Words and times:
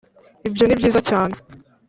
ibyo 0.47 0.63
ni 0.65 0.79
byiza 0.79 0.99
cyane, 1.09 1.35